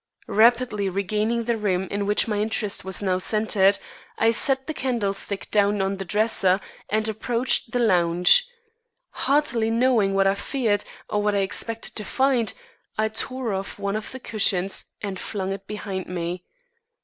[0.25, 3.77] Rapidly regaining the room in which my interest was now centred,
[4.17, 8.47] I set the candlestick down on the dresser, and approached the lounge.
[9.11, 12.51] Hardly knowing what I feared, or what I expected to find,
[12.97, 16.45] I tore off one of the cushions and flung it behind me.